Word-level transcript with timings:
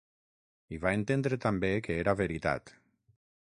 I 0.77 0.79
va 0.85 0.93
entendre 0.99 1.39
també 1.45 1.71
que 1.89 1.99
era 2.05 2.17
veritat. 2.25 2.75